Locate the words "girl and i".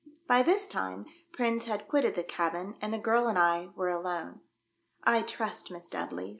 2.97-3.69